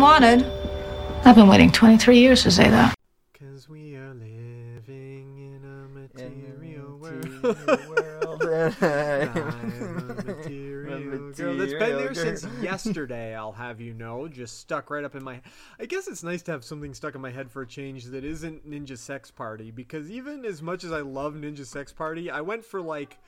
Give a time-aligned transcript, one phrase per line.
[0.00, 1.26] FBI's most unwanted.
[1.26, 2.94] I've been waiting 23 years to say that.
[3.38, 7.42] Cause we are living in a In material a world.
[7.42, 8.42] material world.
[8.82, 11.56] I'm a material girl.
[11.56, 14.28] That's been there since yesterday, I'll have you know.
[14.28, 15.40] Just stuck right up in my
[15.78, 18.24] I guess it's nice to have something stuck in my head for a change that
[18.24, 22.40] isn't Ninja Sex Party because even as much as I love Ninja Sex Party, I
[22.40, 23.18] went for like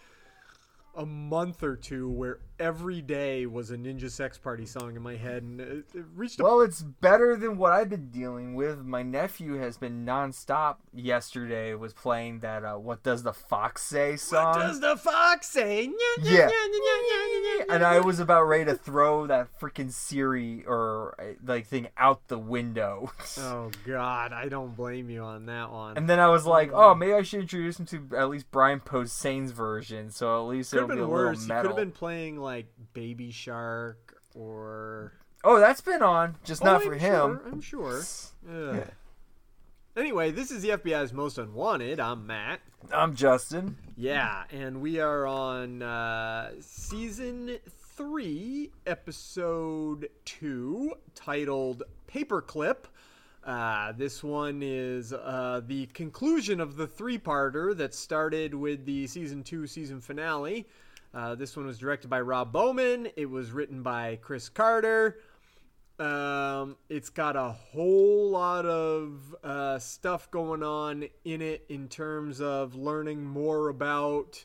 [0.94, 5.16] a month or two where every day was a Ninja Sex Party song in my
[5.16, 8.84] head and it, it reached a Well, it's better than what I've been dealing with.
[8.84, 10.76] My nephew has been nonstop.
[10.94, 14.58] Yesterday was playing that uh, "What Does the Fox Say" song.
[14.58, 15.90] What does the fox say?
[16.22, 16.48] Yeah.
[17.68, 17.82] and.
[17.82, 22.38] I was about ready to throw that freaking Siri or uh, like thing out the
[22.38, 23.10] window.
[23.38, 25.96] Oh God, I don't blame you on that one.
[25.96, 28.78] And then I was like, oh, maybe I should introduce him to at least Brian
[28.78, 31.42] Posehn's version, so at least could it'll be a been little worse.
[31.42, 32.51] He could have been playing like
[32.92, 35.12] Baby Shark or
[35.44, 37.10] Oh, that's been on, just not Oh, for I'm him.
[37.10, 38.02] Sure, I'm sure.
[39.96, 42.00] Anyway, this is the FBI's Most Unwanted.
[42.00, 42.60] I'm Matt.
[42.92, 43.76] I'm Justin.
[43.96, 47.58] Yeah, and we are on uh, season
[47.94, 52.84] three, episode two, titled Paperclip.
[53.44, 59.42] Uh, this one is uh, the conclusion of the three-parter that started with the season
[59.42, 60.66] two season finale.
[61.14, 63.08] Uh, this one was directed by Rob Bowman.
[63.16, 65.18] It was written by Chris Carter.
[65.98, 72.40] Um, it's got a whole lot of uh, stuff going on in it in terms
[72.40, 74.42] of learning more about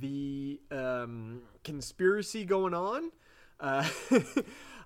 [0.00, 3.10] the um, conspiracy going on.
[3.58, 3.88] Uh,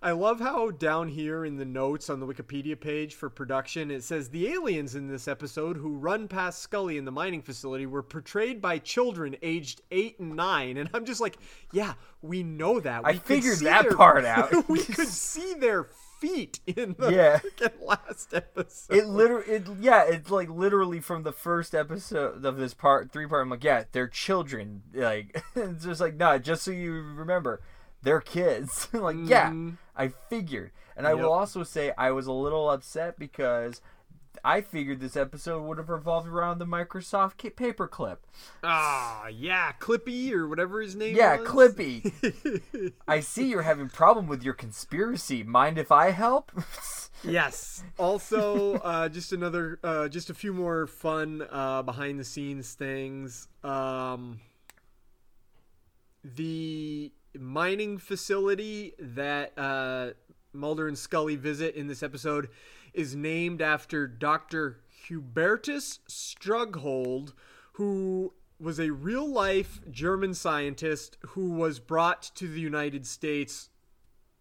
[0.02, 4.02] I love how down here in the notes on the Wikipedia page for production it
[4.02, 8.02] says the aliens in this episode who run past Scully in the mining facility were
[8.02, 11.36] portrayed by children aged eight and nine, and I'm just like,
[11.72, 13.02] yeah, we know that.
[13.04, 14.68] I We could figured that their- part out.
[14.68, 15.84] we could see their
[16.18, 17.40] feet in the Yeah.
[17.82, 18.94] last episode.
[18.96, 23.26] It literally, it yeah, it's like literally from the first episode of this part, three
[23.26, 23.42] part.
[23.42, 24.82] I'm like, yeah, they're children.
[24.94, 27.60] Like, it's just like, nah, just so you remember,
[28.02, 28.88] they're kids.
[28.92, 29.52] like, yeah,
[29.96, 30.70] I figured.
[30.96, 31.22] And I Mm-hmm.
[31.22, 33.80] Will also say I was a little upset because
[34.44, 38.18] I figured this episode would have revolved around the Microsoft paperclip.
[38.62, 41.48] Ah, yeah, Clippy or whatever his name Yeah, was.
[41.48, 42.92] Clippy.
[43.08, 45.42] I see you're having problem with your conspiracy.
[45.42, 46.52] Mind if I help?
[47.22, 47.84] Yes.
[47.98, 53.46] Also, uh, just another, uh, just a few more fun uh, behind the scenes things.
[53.62, 54.40] Um,
[56.24, 60.10] the mining facility that uh,
[60.52, 62.48] Mulder and Scully visit in this episode
[62.92, 64.80] is named after Dr.
[65.08, 67.32] Hubertus Strughold,
[67.74, 73.70] who was a real life German scientist who was brought to the United States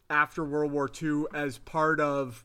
[0.10, 2.44] after World War II as part of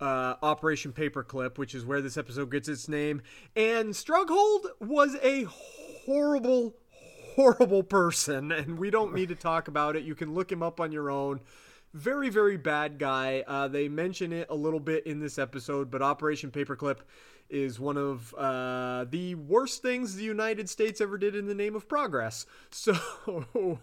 [0.00, 3.22] uh, Operation Paperclip, which is where this episode gets its name.
[3.56, 6.76] And Strughold was a horrible,
[7.34, 10.04] horrible person, and we don't need to talk about it.
[10.04, 11.40] You can look him up on your own.
[11.92, 13.42] Very, very bad guy.
[13.46, 16.98] Uh, they mention it a little bit in this episode, but Operation Paperclip
[17.48, 21.74] is one of uh, the worst things the United States ever did in the name
[21.74, 22.46] of progress.
[22.70, 23.78] So.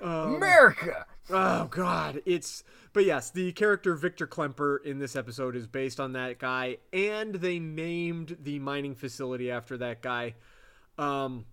[0.00, 1.06] America.
[1.30, 6.12] Oh God, it's but yes, the character Victor Klemper in this episode is based on
[6.12, 10.34] that guy, and they named the mining facility after that guy.
[10.98, 11.46] Um,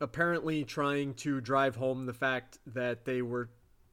[0.00, 3.50] apparently trying to drive home the fact that they were,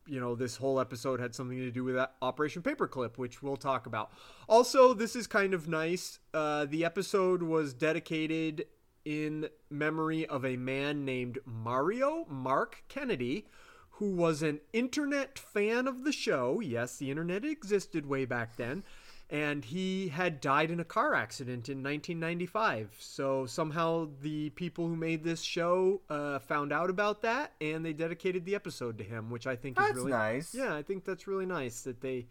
[0.08, 3.58] you know, this whole episode had something to do with that Operation Paperclip, which we'll
[3.58, 4.12] talk about.
[4.48, 6.20] Also, this is kind of nice.
[6.34, 8.66] Uh, the episode was dedicated
[9.06, 13.48] in memory of a man named Mario Mark Kennedy,
[13.98, 16.60] who was an internet fan of the show.
[16.60, 18.84] Yes, the internet existed way back then.
[19.34, 22.96] And he had died in a car accident in 1995.
[23.00, 27.94] So somehow the people who made this show uh, found out about that, and they
[27.94, 30.54] dedicated the episode to him, which I think That's is really nice.
[30.54, 32.28] Yeah, I think that's really nice that they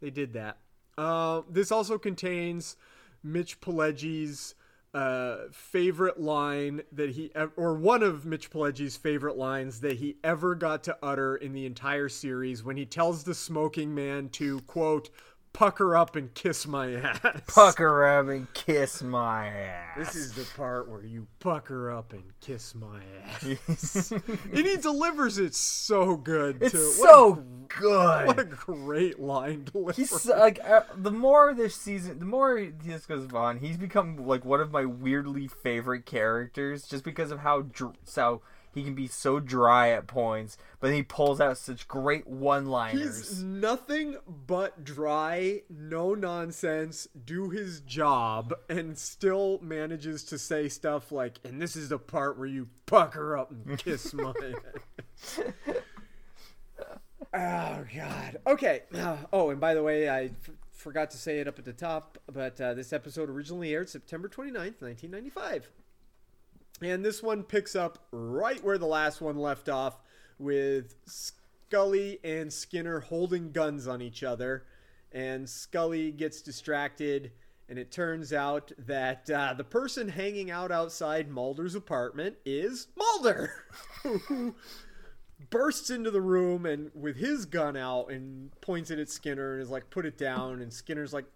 [0.00, 0.58] they did that.
[0.98, 2.76] Uh, this also contains
[3.22, 4.56] Mitch Pileggi's
[4.94, 10.16] uh, favorite line that he ev- or one of Mitch Pileggi's favorite lines that he
[10.22, 14.60] ever got to utter in the entire series when he tells the smoking man to
[14.62, 15.08] quote
[15.52, 17.20] pucker up and kiss my ass.
[17.46, 19.96] Pucker up and kiss my ass.
[19.96, 24.10] This is the part where you pucker up and kiss my ass.
[24.12, 26.58] and he delivers it so good.
[26.60, 26.78] It's too.
[26.78, 28.26] so what good.
[28.26, 29.94] what a great line delivery.
[29.94, 34.44] He's like uh, the more this season, the more this goes on, he's become like
[34.44, 38.40] one of my weirdly favorite characters, just because of how dr- how
[38.74, 43.28] he can be so dry at points, but he pulls out such great one-liners.
[43.28, 51.12] He's nothing but dry, no nonsense, do his job, and still manages to say stuff
[51.12, 54.32] like, and this is the part where you pucker up and kiss my
[55.24, 55.40] ass."
[57.34, 58.36] Oh, God.
[58.46, 58.82] Okay.
[59.32, 60.30] Oh, and by the way, I
[60.72, 64.28] forgot to say it up at the top, but uh, this episode originally aired September
[64.28, 65.70] 29th, 1995.
[66.84, 70.00] And this one picks up right where the last one left off
[70.38, 74.64] with Scully and Skinner holding guns on each other.
[75.12, 77.32] And Scully gets distracted,
[77.68, 83.52] and it turns out that uh, the person hanging out outside Mulder's apartment is Mulder,
[84.02, 84.54] who
[85.50, 89.62] bursts into the room and with his gun out and points it at Skinner and
[89.62, 90.62] is like, put it down.
[90.62, 91.26] And Skinner's like,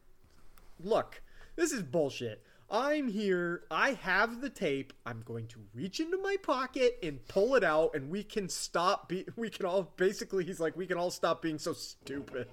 [0.83, 1.21] look,
[1.57, 2.43] this is bullshit.
[2.71, 3.63] I'm here.
[3.71, 4.93] I have the tape.
[5.05, 9.09] I'm going to reach into my pocket and pull it out, and we can stop.
[9.09, 10.45] Be- we can all basically.
[10.45, 12.49] He's like, we can all stop being so stupid.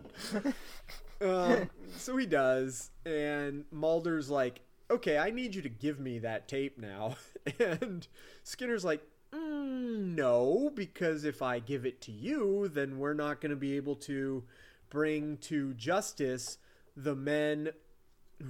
[1.22, 4.62] um, so he does, and Mulder's like,
[4.92, 7.16] okay, I need you to give me that tape now.
[7.60, 8.08] and
[8.44, 9.02] Skinner's like,
[9.34, 13.76] mm, no, because if I give it to you, then we're not going to be
[13.76, 14.44] able to
[14.90, 16.60] bring to justice
[16.96, 17.70] the men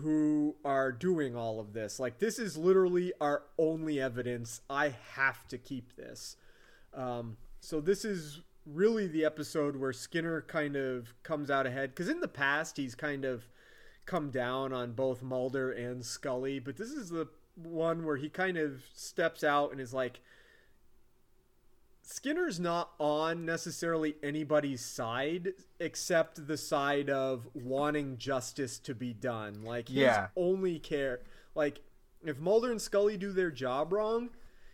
[0.01, 1.99] who are doing all of this.
[1.99, 4.61] Like, this is literally our only evidence.
[4.69, 6.35] I have to keep this.
[6.93, 11.91] Um, so, this is really the episode where Skinner kind of comes out ahead.
[11.91, 13.47] Because in the past, he's kind of
[14.05, 16.59] come down on both Mulder and Scully.
[16.59, 20.19] But this is the one where he kind of steps out and is like,
[22.05, 29.63] Skinner's not on necessarily anybody's side except the side of wanting justice to be done.
[29.63, 30.27] Like his Yeah.
[30.35, 31.21] only care
[31.55, 31.81] like
[32.25, 34.29] if Mulder and Scully do their job wrong,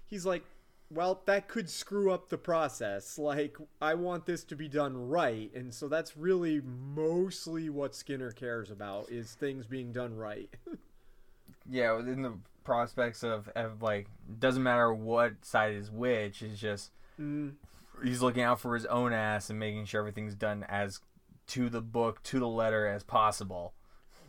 [0.06, 0.44] he's like,
[0.92, 3.18] well, that could screw up the process.
[3.20, 5.54] Like I want this to be done right.
[5.54, 10.50] And so that's really mostly what Skinner cares about is things being done right.
[11.70, 12.34] yeah, within the
[12.64, 14.08] prospects of, of like
[14.40, 16.42] doesn't matter what side is which.
[16.42, 17.56] Is just Mm.
[18.04, 21.00] he's looking out for his own ass and making sure everything's done as
[21.48, 23.74] to the book, to the letter as possible.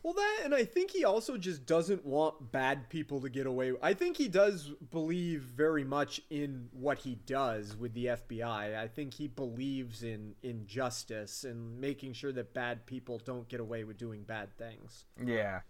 [0.03, 3.73] Well, that, and I think he also just doesn't want bad people to get away.
[3.83, 8.79] I think he does believe very much in what he does with the FBI.
[8.79, 13.61] I think he believes in in justice and making sure that bad people don't get
[13.61, 15.05] away with doing bad things.
[15.23, 15.61] Yeah.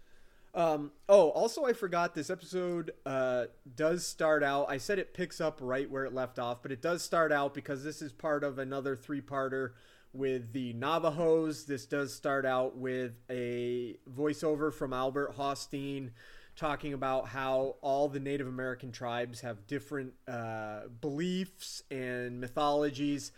[0.53, 3.45] Um, oh, also, I forgot this episode uh,
[3.75, 4.65] does start out.
[4.69, 7.53] I said it picks up right where it left off, but it does start out
[7.53, 9.71] because this is part of another three parter
[10.13, 11.65] with the Navajos.
[11.65, 16.11] This does start out with a voiceover from Albert Hosteen
[16.57, 23.31] talking about how all the Native American tribes have different uh, beliefs and mythologies,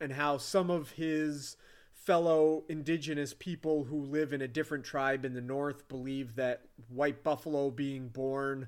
[0.00, 1.56] and how some of his
[2.04, 7.22] fellow indigenous people who live in a different tribe in the north believe that white
[7.22, 8.66] buffalo being born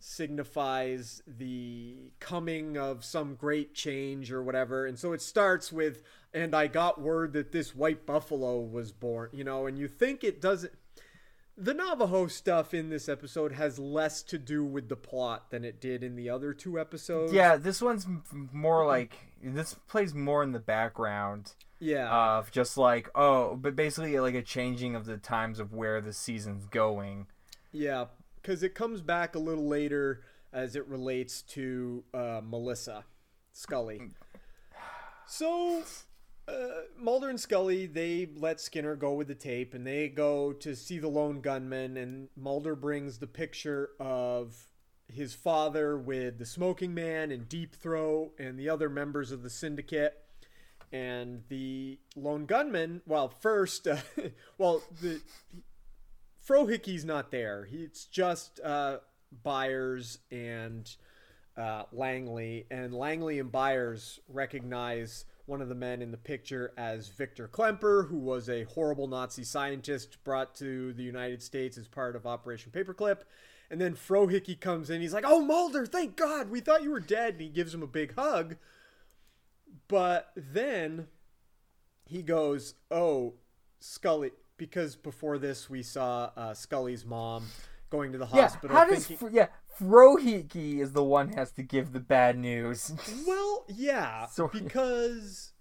[0.00, 4.86] signifies the coming of some great change or whatever.
[4.86, 9.30] And so it starts with, and I got word that this white buffalo was born,
[9.32, 10.72] you know, and you think it doesn't.
[11.56, 15.80] The Navajo stuff in this episode has less to do with the plot than it
[15.80, 17.32] did in the other two episodes.
[17.32, 18.06] Yeah, this one's
[18.52, 22.38] more like this plays more in the background Yeah.
[22.38, 26.12] of just like oh, but basically like a changing of the times of where the
[26.12, 27.26] season's going.
[27.72, 28.06] Yeah,
[28.36, 33.04] because it comes back a little later as it relates to uh, Melissa
[33.52, 34.00] Scully.
[35.26, 35.82] So,
[36.48, 36.52] uh,
[36.96, 40.98] Mulder and Scully they let Skinner go with the tape, and they go to see
[40.98, 41.96] the lone gunman.
[41.96, 44.68] And Mulder brings the picture of
[45.12, 49.50] his father with the smoking man and Deep Throat and the other members of the
[49.50, 50.14] syndicate.
[50.92, 53.98] And the lone gunman, well, first, uh,
[54.56, 55.20] well, the
[56.46, 57.64] Frohike's not there.
[57.64, 58.98] He, it's just uh,
[59.42, 60.90] Byers and
[61.56, 67.08] uh, Langley, and Langley and Byers recognize one of the men in the picture as
[67.08, 72.16] Victor Klemper, who was a horrible Nazi scientist brought to the United States as part
[72.16, 73.20] of Operation Paperclip.
[73.70, 75.00] And then Frohike comes in.
[75.00, 77.82] He's like, "Oh, Mulder, thank God, we thought you were dead." And he gives him
[77.82, 78.56] a big hug.
[79.88, 81.08] But then
[82.04, 83.34] he goes, "Oh,
[83.80, 87.46] Scully," because before this we saw uh, Scully's mom
[87.90, 88.76] going to the Yeah, hospital.
[88.76, 89.48] how does thinking- yeah
[89.80, 92.92] Frohike is the one has to give the bad news.
[93.26, 94.50] Well, yeah, Sorry.
[94.60, 95.52] because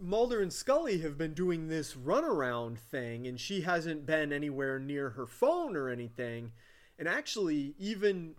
[0.00, 5.10] Mulder and Scully have been doing this runaround thing, and she hasn't been anywhere near
[5.10, 6.52] her phone or anything.
[6.98, 8.34] And actually, even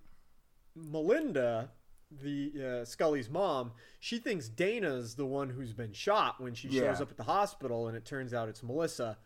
[0.75, 1.71] Melinda,
[2.11, 7.01] the uh, Scully's mom, she thinks Dana's the one who's been shot when she shows
[7.01, 9.17] up at the hospital, and it turns out it's Melissa.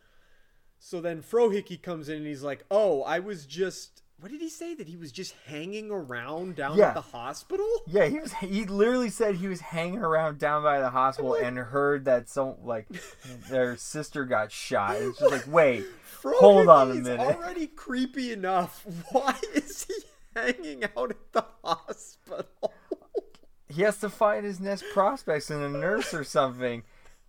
[0.79, 4.49] So then Frohike comes in and he's like, "Oh, I was just." What did he
[4.49, 4.75] say?
[4.75, 6.89] That he was just hanging around down Yeah.
[6.89, 7.67] at the hospital?
[7.87, 8.33] Yeah, he was.
[8.33, 12.55] He literally said he was hanging around down by the hospital and heard that some
[12.63, 12.87] like
[13.49, 14.97] their sister got shot.
[14.97, 15.85] And it's just like, wait,
[16.23, 17.19] hold on a minute.
[17.19, 18.85] already creepy enough.
[19.11, 19.95] Why is he
[20.35, 22.73] hanging out at the hospital?
[23.69, 26.83] He has to find his next prospects in a nurse or something.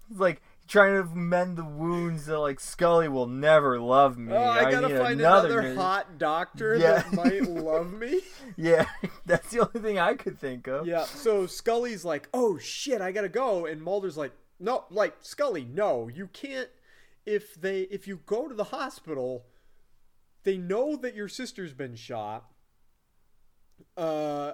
[0.08, 4.32] He's like trying to mend the wounds that like Scully will never love me.
[4.32, 7.02] Oh, I gotta need find another, nurse." hot doctor Yeah.
[7.02, 8.20] that might love me.
[8.56, 8.86] Yeah,
[9.26, 10.86] that's the only thing I could think of.
[10.86, 15.64] Yeah, so Scully's like, "Oh shit, I gotta go," and Mulder's like, "No, like Scully,
[15.64, 16.68] no, you can't.
[17.24, 19.46] If they, if you go to the hospital,
[20.42, 22.44] they know that your sister's been shot.
[23.96, 24.52] Uh,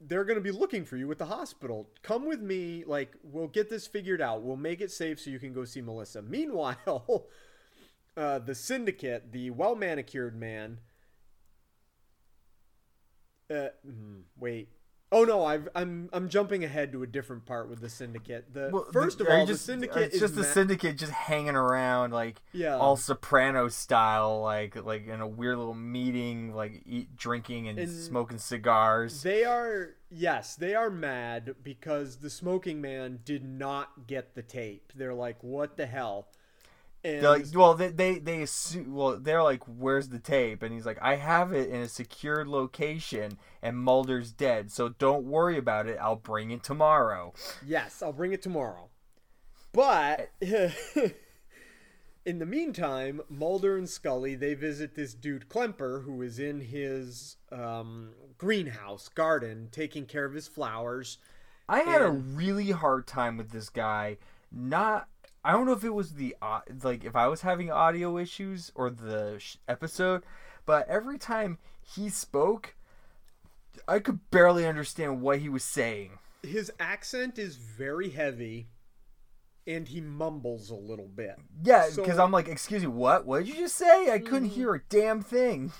[0.00, 1.88] they're gonna be looking for you at the hospital.
[2.02, 2.84] Come with me.
[2.86, 4.42] Like, we'll get this figured out.
[4.42, 6.22] We'll make it safe so you can go see Melissa.
[6.22, 7.28] Meanwhile."
[8.16, 10.78] Uh, the syndicate, the well manicured man,
[13.50, 14.68] uh, hmm, wait.
[15.16, 18.52] Oh no, I've, I'm I'm jumping ahead to a different part with the syndicate.
[18.52, 20.98] The Well, first the- of all, just, the syndicate It's is just the ma- syndicate
[20.98, 22.76] just hanging around, like Yeah.
[22.76, 27.88] all Soprano style, like like in a weird little meeting, like eat, drinking and, And
[27.92, 29.22] smoking cigars.
[29.22, 34.92] They are yes, they are mad because the smoking man did not get the tape.
[34.96, 36.26] They're like, what the hell?
[37.04, 40.72] And They're like, well, they they they assume, well, they're like, "Where's the tape?" And
[40.72, 45.58] he's like, "I have it in a secured location, and Mulder's dead, so don't worry
[45.58, 45.98] about it.
[46.00, 47.34] I'll bring it tomorrow."
[47.64, 48.88] yes, I'll bring it tomorrow.
[49.72, 50.30] But
[52.24, 57.36] in the meantime, Mulder and Scully they visit this dude Klemper who is in his
[57.52, 61.18] um, greenhouse garden taking care of his flowers.
[61.68, 64.18] I had a really hard time with this guy.
[64.52, 65.08] Not,
[65.44, 68.72] I don't know if it was the au- like if I was having audio issues
[68.74, 70.22] or the sh- episode,
[70.64, 72.74] but every time he spoke,
[73.86, 76.18] I could barely understand what he was saying.
[76.42, 78.68] His accent is very heavy,
[79.66, 81.36] and he mumbles a little bit.
[81.62, 83.26] Yeah, So- because I'm like, excuse me, what?
[83.26, 84.10] What did you just say?
[84.12, 84.54] I couldn't mm-hmm.
[84.54, 85.72] hear a damn thing.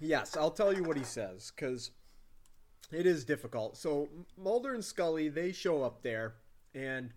[0.00, 1.92] Yes, I'll tell you what he says because
[2.92, 3.76] it is difficult.
[3.76, 6.34] So Mulder and Scully they show up there,
[6.74, 7.12] and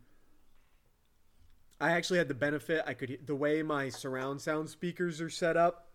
[1.82, 2.84] I actually had the benefit.
[2.86, 5.86] I could the way my surround sound speakers are set up.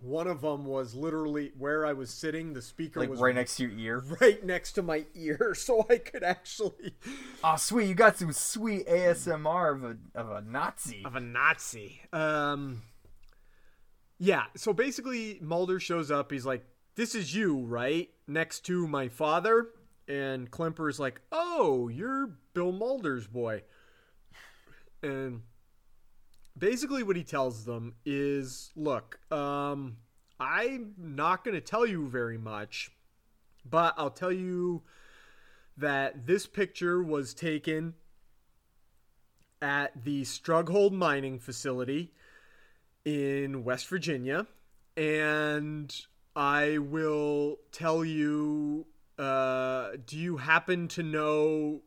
[0.00, 2.52] One of them was literally where I was sitting.
[2.52, 4.04] The speaker Like was right next to your ear.
[4.20, 6.94] right next to my ear, so I could actually
[7.42, 7.88] Oh, sweet!
[7.88, 11.02] You got some sweet ASMR of a of a Nazi.
[11.04, 12.00] of a Nazi.
[12.12, 12.82] Um,
[14.18, 14.44] yeah.
[14.56, 16.30] So basically, Mulder shows up.
[16.30, 18.08] He's like, "This is you, right?
[18.26, 19.68] Next to my father."
[20.06, 23.62] And Klemper's like, "Oh, you're Bill Mulder's boy."
[25.02, 25.42] And
[26.56, 29.98] basically, what he tells them is, "Look, um,
[30.40, 32.90] I'm not going to tell you very much,
[33.64, 34.82] but I'll tell you."
[35.76, 37.94] That this picture was taken
[39.62, 42.12] at the Strughold mining facility
[43.04, 44.48] in West Virginia,
[44.96, 45.94] and
[46.34, 48.86] I will tell you.
[49.16, 51.82] Uh, do you happen to know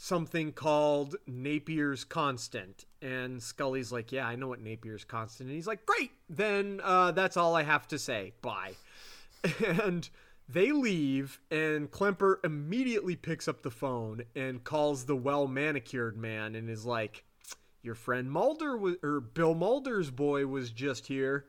[0.00, 2.86] something called Napier's constant?
[3.02, 7.12] And Scully's like, "Yeah, I know what Napier's constant." And he's like, "Great, then uh,
[7.12, 8.32] that's all I have to say.
[8.42, 8.74] Bye."
[9.66, 10.08] And
[10.52, 16.56] they leave, and Klemper immediately picks up the phone and calls the well manicured man
[16.56, 17.24] and is like,
[17.82, 21.46] Your friend Mulder was, or Bill Mulder's boy was just here.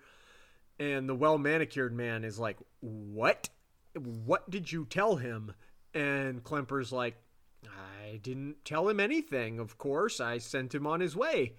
[0.80, 3.50] And the well manicured man is like, What?
[3.96, 5.54] What did you tell him?
[5.94, 7.18] And Klemper's like,
[7.66, 10.20] I didn't tell him anything, of course.
[10.20, 11.54] I sent him on his way.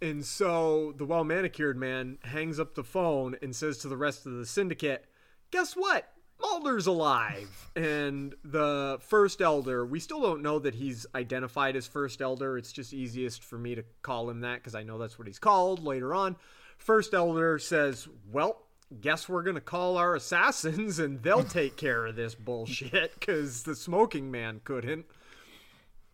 [0.00, 4.26] And so the well manicured man hangs up the phone and says to the rest
[4.26, 5.04] of the syndicate,
[5.50, 6.12] Guess what?
[6.40, 7.70] Mulder's alive.
[7.74, 12.56] and the first elder, we still don't know that he's identified as first elder.
[12.56, 15.40] It's just easiest for me to call him that because I know that's what he's
[15.40, 16.36] called later on.
[16.76, 18.62] First elder says, Well,
[19.00, 23.74] guess we're gonna call our assassins and they'll take care of this bullshit because the
[23.74, 25.06] smoking man couldn't.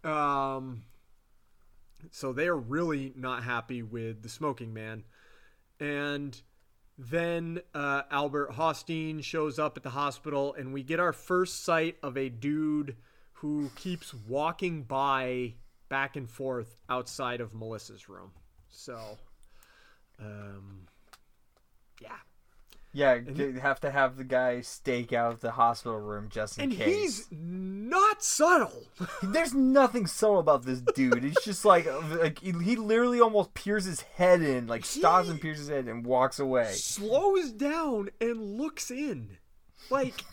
[0.05, 0.83] Um,
[2.11, 5.05] so they're really not happy with the smoking man,
[5.81, 6.41] and
[6.99, 11.97] then uh, Albert Hosteen shows up at the hospital, and we get our first sight
[12.03, 12.97] of a dude
[13.39, 15.55] who keeps walking by
[15.89, 18.31] back and forth outside of Melissa's room.
[18.71, 19.19] So,
[20.21, 20.87] um,
[22.01, 22.17] yeah.
[22.93, 26.73] Yeah, you have to have the guy stake out the hospital room just in And
[26.79, 26.87] case.
[26.87, 28.85] he's not subtle.
[29.23, 31.25] There's nothing subtle about this dude.
[31.25, 31.87] It's just like
[32.21, 35.87] like he he literally almost peers his head in, like stops and peers his head
[35.87, 36.73] and walks away.
[36.73, 39.39] Slows down and looks in.
[39.91, 40.25] Like,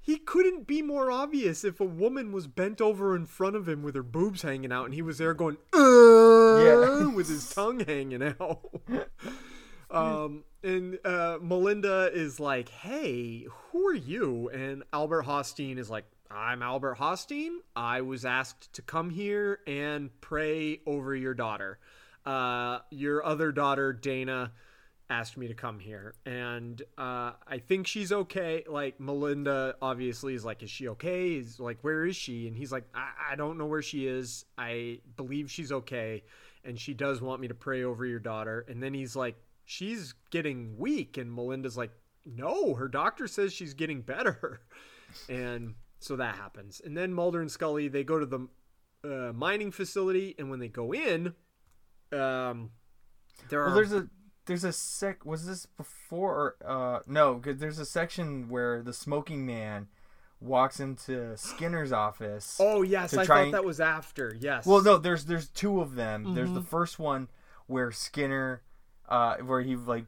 [0.00, 3.82] he couldn't be more obvious if a woman was bent over in front of him
[3.82, 7.06] with her boobs hanging out and he was there going, uh, Yeah.
[7.14, 8.60] with his tongue hanging out.
[9.90, 14.48] um, and uh, Melinda is like, hey, who are you?
[14.50, 17.58] And Albert Hosteen is like, I'm Albert Hosteen.
[17.76, 21.78] I was asked to come here and pray over your daughter.
[22.24, 24.52] Uh, your other daughter, Dana,
[25.10, 26.14] asked me to come here.
[26.24, 28.64] And uh, I think she's okay.
[28.66, 31.34] Like, Melinda obviously is like, Is she okay?
[31.34, 32.46] Is like, Where is she?
[32.46, 34.46] And he's like, I, I don't know where she is.
[34.56, 36.22] I believe she's okay.
[36.64, 38.64] And she does want me to pray over your daughter.
[38.68, 41.18] And then he's like, She's getting weak.
[41.18, 41.92] And Melinda's like,
[42.24, 44.62] No, her doctor says she's getting better.
[45.28, 46.80] And so that happens.
[46.84, 48.48] And then Mulder and Scully, they go to the
[49.04, 50.34] uh, mining facility.
[50.38, 51.34] And when they go in,
[52.12, 52.70] um,
[53.48, 54.08] there Well, are there's a
[54.46, 55.24] there's a sec.
[55.24, 56.54] Was this before?
[56.64, 59.88] Or, uh, no, because there's a section where the smoking man
[60.40, 62.58] walks into Skinner's office.
[62.60, 64.36] Oh yes, I thought and- that was after.
[64.40, 64.66] Yes.
[64.66, 66.34] Well, no, there's there's two of them.
[66.34, 66.56] There's Mm-hmm.
[66.56, 67.28] the first one
[67.66, 68.62] where Skinner,
[69.08, 70.04] uh, where he like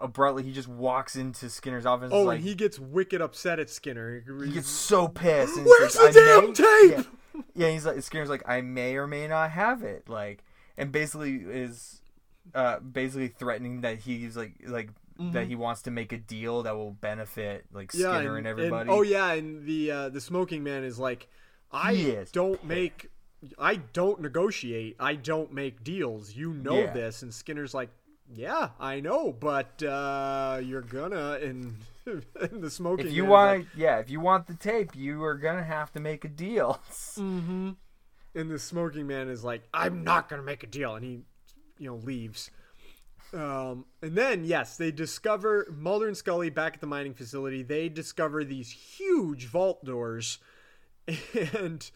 [0.00, 2.10] abruptly he just walks into Skinner's office.
[2.12, 4.22] Oh, like, and he gets wicked upset at Skinner.
[4.44, 5.56] he gets so pissed.
[5.56, 6.52] And Where's like, the "I damn may-"
[6.96, 7.06] tape?
[7.34, 7.42] Yeah.
[7.54, 10.08] yeah, he's like Skinner's like I may or may not have it.
[10.08, 10.44] Like,
[10.76, 12.00] and basically is,
[12.54, 14.90] uh, basically threatening that he's like like
[15.32, 18.00] that he wants to make a deal that will benefit like Mm-hmm.
[18.02, 18.88] yeah, Skinner and, everybody.
[18.88, 21.26] oh yeah, and the uh, the smoking man is like,
[21.72, 23.10] I is don't make,
[23.58, 26.36] I don't negotiate, I don't make deals.
[26.36, 26.92] You know Yeah.
[26.92, 27.90] this, and Skinner's like,
[28.34, 31.38] yeah, I know, but uh, you're gonna.
[31.42, 33.06] in, and the smoking.
[33.06, 36.00] If you want, like, yeah, if you want the tape, you are gonna have to
[36.00, 36.80] make a deal.
[37.16, 37.76] and
[38.34, 41.20] the smoking man is like, I'm not gonna make a deal, and he,
[41.78, 42.50] you know, leaves.
[43.32, 47.62] Um, and then yes, they discover Mulder and Scully back at the mining facility.
[47.62, 50.38] They discover these huge vault doors,
[51.52, 51.90] and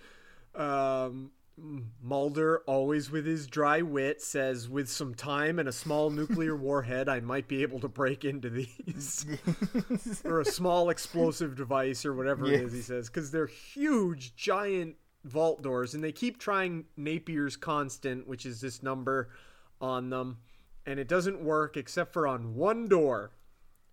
[0.54, 1.30] um,
[2.02, 7.08] Mulder, always with his dry wit, says, "With some time and a small nuclear warhead,
[7.08, 9.26] I might be able to break into these."
[10.24, 14.96] or a small explosive device or whatever it is he says because they're huge giant
[15.24, 19.30] vault doors and they keep trying napier's constant which is this number
[19.80, 20.38] on them
[20.86, 23.30] and it doesn't work except for on one door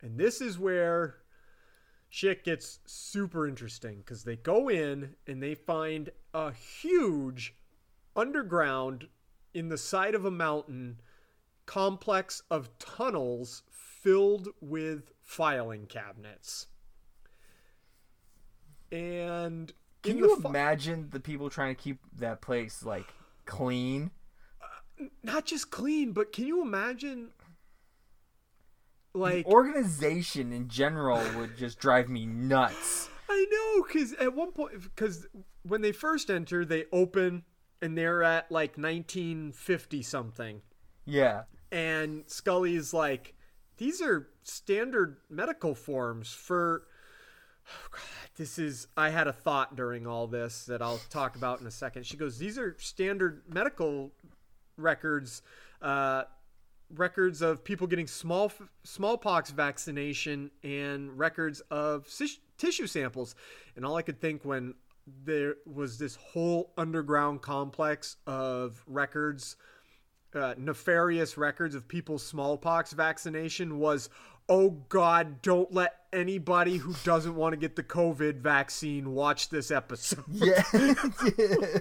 [0.01, 1.17] and this is where
[2.09, 7.55] shit gets super interesting because they go in and they find a huge
[8.15, 9.07] underground
[9.53, 10.99] in the side of a mountain
[11.65, 16.67] complex of tunnels filled with filing cabinets.
[18.91, 23.05] And Can you the fi- imagine the people trying to keep that place like
[23.45, 24.09] clean?
[24.59, 27.29] Uh, not just clean, but can you imagine
[29.13, 33.09] like Organization in general would just drive me nuts.
[33.29, 35.27] I know cuz at one point cuz
[35.63, 37.43] when they first enter they open
[37.81, 40.61] and they're at like 1950 something
[41.05, 41.43] Yeah.
[41.71, 43.33] and Scully's like,
[43.77, 46.83] these are standard medical forms for.
[47.71, 48.01] Oh God,
[48.35, 48.87] this is.
[48.97, 52.05] I had a thought during all this that I'll talk about in a second.
[52.05, 54.11] She goes, these are standard medical
[54.75, 55.41] records,
[55.81, 56.23] uh,
[56.95, 58.51] records of people getting small
[58.83, 62.07] smallpox vaccination and records of
[62.57, 63.35] tissue samples.
[63.75, 64.73] And all I could think when
[65.25, 69.55] there was this whole underground complex of records
[70.35, 74.09] uh, nefarious records of people's smallpox vaccination was
[74.47, 79.71] oh god don't let anybody who doesn't want to get the covid vaccine watch this
[79.71, 80.61] episode Yeah.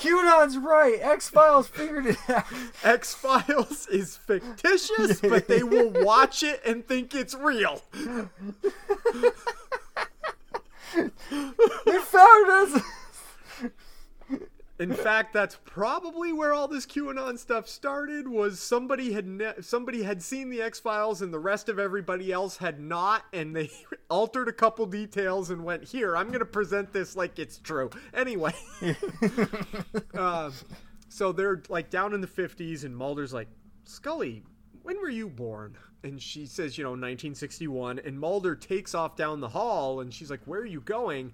[0.00, 0.98] QAnon's right.
[1.00, 2.44] X Files figured it out.
[2.84, 7.82] x files is fictitious but they will watch it and think it's real
[10.94, 12.82] They found us.
[14.78, 18.28] In fact, that's probably where all this QAnon stuff started.
[18.28, 22.30] Was somebody had ne- somebody had seen the X Files and the rest of everybody
[22.30, 23.70] else had not, and they
[24.10, 27.90] altered a couple details and went, "Here, I'm going to present this like it's true."
[28.14, 28.54] Anyway,
[30.14, 30.50] uh,
[31.08, 33.48] so they're like down in the 50s, and Mulder's like,
[33.82, 34.44] "Scully,
[34.82, 39.40] when were you born?" And she says, "You know, 1961." And Mulder takes off down
[39.40, 41.32] the hall, and she's like, "Where are you going?"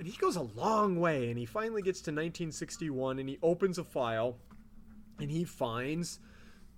[0.00, 3.76] And he goes a long way and he finally gets to 1961 and he opens
[3.76, 4.38] a file
[5.18, 6.20] and he finds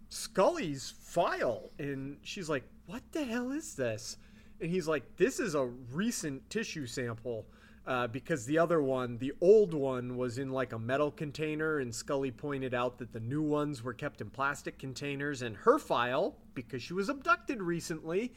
[0.08, 1.70] Scully's file.
[1.78, 4.16] And she's like, What the hell is this?
[4.60, 7.46] And he's like, This is a recent tissue sample.
[7.86, 11.94] Uh, because the other one, the old one, was in like a metal container, and
[11.94, 16.36] Scully pointed out that the new ones were kept in plastic containers, and her file,
[16.54, 18.32] because she was abducted recently,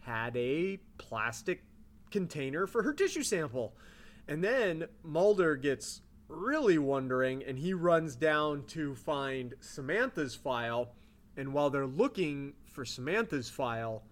[0.00, 1.62] had a plastic
[2.10, 3.74] container for her tissue sample.
[4.30, 10.92] And then Mulder gets really wondering and he runs down to find Samantha's file.
[11.36, 14.04] And while they're looking for Samantha's file,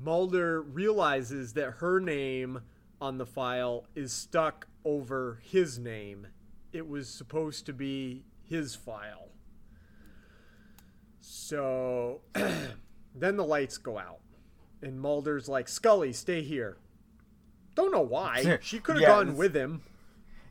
[0.00, 2.62] Mulder realizes that her name
[3.02, 6.28] on the file is stuck over his name.
[6.72, 9.28] It was supposed to be his file.
[11.20, 12.22] So
[13.14, 14.20] then the lights go out.
[14.80, 16.78] And Mulder's like, Scully, stay here.
[17.78, 18.58] Don't know why.
[18.62, 19.82] She could have Yeah, gone with him.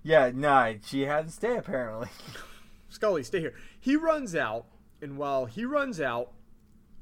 [0.02, 2.08] Yeah, nah, she had to stay apparently.
[2.90, 3.54] Scully, stay here.
[3.82, 4.66] He runs out,
[5.02, 6.32] and while he runs out,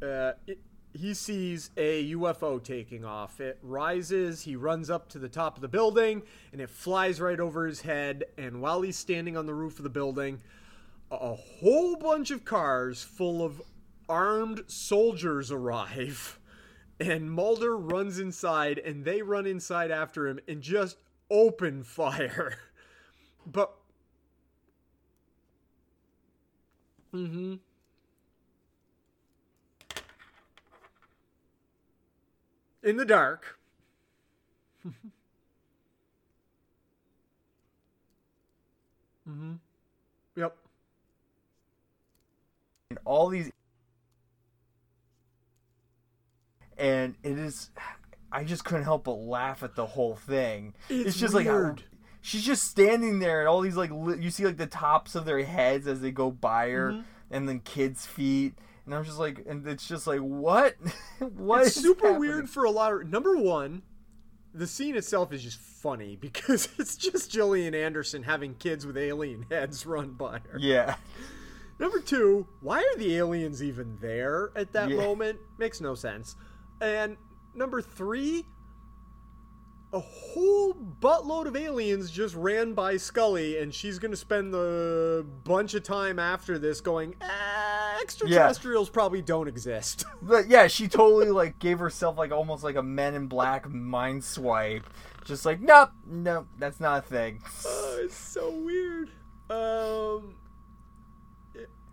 [0.02, 0.58] uh, it,
[0.94, 3.40] he sees a UFO taking off.
[3.40, 4.42] It rises.
[4.42, 7.82] He runs up to the top of the building, and it flies right over his
[7.82, 8.24] head.
[8.36, 10.42] And while he's standing on the roof of the building,
[11.12, 13.62] a- a whole bunch of cars full of
[14.10, 16.40] armed soldiers arrive.
[16.99, 20.97] And Mulder runs inside, and they run inside after him and just
[21.29, 22.58] open fire.
[23.47, 23.75] But
[27.15, 27.55] Mm-hmm.
[32.84, 33.58] In the dark.
[39.27, 39.53] mm-hmm.
[40.36, 40.58] Yep.
[42.89, 43.49] and all these
[46.78, 47.70] and it is
[48.32, 51.84] i just couldn't help but laugh at the whole thing It's just like weird.
[52.22, 55.26] she's just standing there and all these like li- you see like the tops of
[55.26, 57.02] their heads as they go by her Mm-hmm.
[57.32, 60.76] and then kids feet and i'm just like and it's just like what
[61.20, 62.20] what It's super happening?
[62.20, 63.82] weird for a lot of number one,
[64.54, 69.46] the scene itself is just funny because it's just Gillian Anderson having kids with alien
[69.50, 70.58] heads run by her.
[70.60, 70.96] yeah
[71.78, 74.96] Number two, why are the aliens even there at that Yeah.
[74.96, 75.40] moment?
[75.60, 76.38] Makes no sense.
[76.82, 77.18] And
[77.54, 78.46] number three,
[79.94, 85.74] a whole buttload of aliens just ran by Scully, and she's gonna spend the bunch
[85.74, 90.06] of time after this going, ah, extraterrestrials probably don't exist.
[90.22, 94.24] but yeah she totally like gave herself like almost like a men in black mind
[94.24, 94.84] swipe
[95.24, 99.10] just like nope nope that's not a thing Oh, it's so weird.
[99.50, 100.36] Um.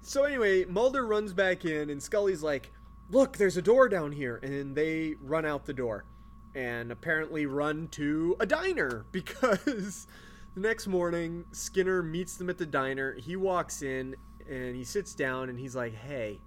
[0.01, 2.73] So anyway, Mulder runs back in, and Scully's like,
[3.13, 6.07] "Look, there's a door down here," and they run out the door,
[6.55, 10.07] and apparently run to a diner because
[10.55, 13.15] the next morning Skinner meets them at the diner.
[13.15, 14.17] He walks in
[14.49, 16.41] and he sits down, and he's like, "Hey,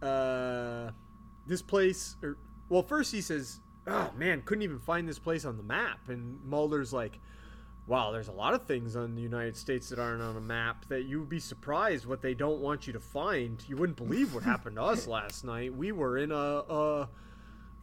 [0.00, 0.92] uh,
[1.46, 5.56] this place." Or well, first he says, "Oh man, couldn't even find this place on
[5.56, 7.18] the map," and Mulder's like
[7.90, 10.86] wow, there's a lot of things on the United States that aren't on a map
[10.86, 13.64] that you would be surprised what they don't want you to find.
[13.66, 15.74] You wouldn't believe what happened to us last night.
[15.74, 17.08] We were in a, a,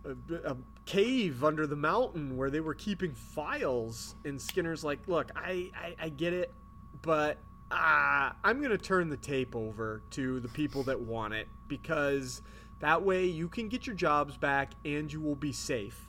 [0.05, 4.15] a, a cave under the mountain where they were keeping files.
[4.23, 6.53] And Skinner's like, look, I, I, I get it,
[7.01, 7.37] but
[7.69, 12.41] uh, I'm going to turn the tape over to the people that want it because
[12.79, 16.07] that way you can get your jobs back and you will be safe.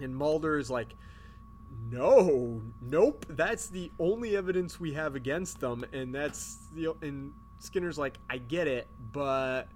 [0.00, 0.94] And Mulder is like,
[1.90, 3.26] no, nope.
[3.28, 8.38] That's the only evidence we have against them, and that's the and Skinner's like, I
[8.38, 9.68] get it, but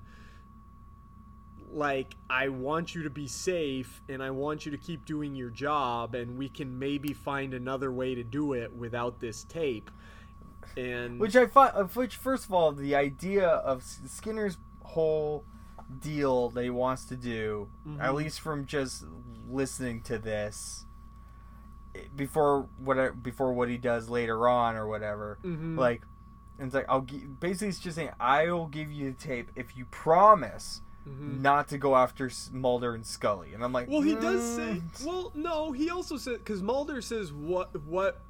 [1.71, 5.51] like I want you to be safe, and I want you to keep doing your
[5.51, 9.91] job, and we can maybe find another way to do it without this tape.
[10.77, 15.45] And Which I find, which first of all, the idea of Skinner's whole
[16.01, 18.17] deal that he wants to do, at mm-hmm.
[18.17, 19.05] least from just
[19.49, 20.86] listening to this,
[22.17, 25.39] before what before what he does later on or whatever,
[25.77, 26.03] like,
[26.59, 29.77] and it's like I'll gi- basically it's just saying I'll give you the tape if
[29.77, 34.43] you promise not to go after Mulder and Scully, and I'm like, Well, he does
[34.57, 34.83] say.
[34.97, 38.23] "Mm." Well, no, he also said because Mulder says what what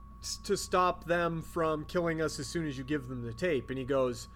[0.45, 3.79] to stop them from killing us as soon as you give them the tape?" And
[3.79, 4.29] he goes,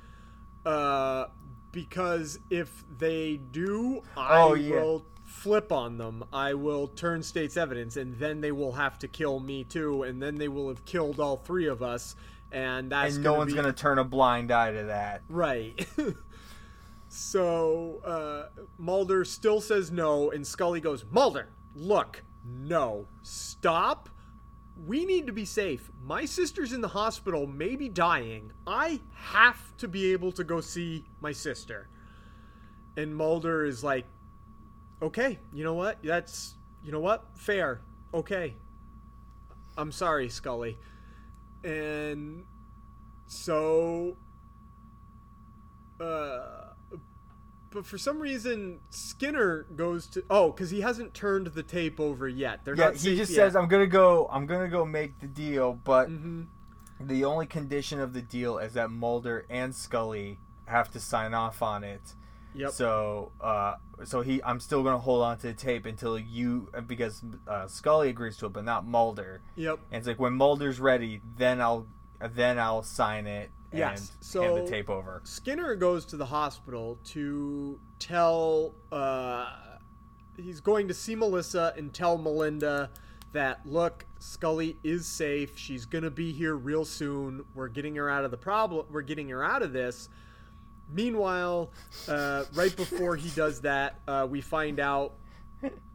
[0.65, 1.27] "Uh,
[1.73, 4.75] because if they do, I Oh, yeah.
[4.75, 6.25] will flip on them.
[6.33, 10.23] I will turn state's evidence, and then they will have to kill me too, and
[10.23, 12.17] then they will have killed all three of us."
[12.53, 15.23] And that's and no gonna one's be- gonna turn a blind eye to that.
[15.29, 15.87] Right.
[17.09, 24.09] so uh, Mulder still says no, and Scully goes, Mulder, look, no, stop.
[24.87, 25.91] We need to be safe.
[26.03, 28.53] My sister's in the hospital, maybe dying.
[28.67, 31.89] I have to be able to go see my sister.
[32.97, 34.07] And Mulder is like,
[35.03, 35.99] okay, you know what?
[36.03, 37.25] That's, you know what?
[37.35, 37.81] Fair.
[38.13, 38.55] Okay.
[39.77, 40.79] I'm sorry, Scully.
[41.65, 42.45] And
[43.27, 44.17] so
[46.01, 46.71] uh,
[47.71, 52.27] but for some reason Skinner goes to oh because he hasn't turned the tape over
[52.29, 52.65] yet.
[52.65, 53.37] They're Yeah, he just yet.
[53.37, 54.29] says, "I'm gonna go.
[54.33, 57.07] I'm gonna go make the deal." But Mm-hmm.
[57.07, 61.63] the only condition of the deal is that Mulder and Scully have to sign off
[61.63, 62.15] on it.
[62.55, 62.71] Yep.
[62.73, 67.23] So, uh, so he, I'm still gonna hold on to the tape until you, because
[67.47, 69.41] uh, Scully agrees to it, but not Mulder.
[69.57, 69.79] Yep.
[69.91, 71.87] And it's like when Mulder's ready, then I'll,
[72.35, 75.21] then I'll sign it and Yes, so- the tape over.
[75.25, 79.47] Skinner goes to the hospital to tell uh,
[80.37, 82.91] he's going to see Melissa and tell Melinda
[83.33, 85.57] that look, Scully is safe.
[85.57, 87.45] She's gonna be here real soon.
[87.55, 88.87] We're getting her out of the problem.
[88.91, 90.09] We're getting her out of this.
[90.93, 91.71] Meanwhile,
[92.09, 95.15] uh, right before he does that, uh, we find out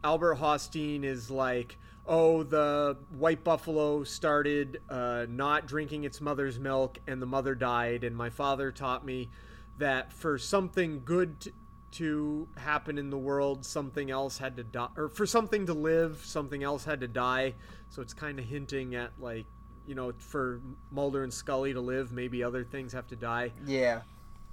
[0.02, 6.98] Albert Hosteen is like, oh, the white buffalo started uh, not drinking its mother's milk,
[7.06, 8.04] and the mother died.
[8.04, 9.30] And my father taught me
[9.78, 11.52] that for something good to,
[11.92, 16.22] to happen in the world, something else had to die, or for something to live,
[16.24, 17.54] something else had to die.
[17.88, 19.46] So it's kind of hinting at like,
[19.86, 23.52] you know, for Mulder and Scully to live, maybe other things have to die.
[23.66, 24.02] Yeah.